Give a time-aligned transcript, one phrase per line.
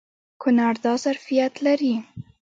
[0.41, 1.95] کونړ دا ظرفیت لري.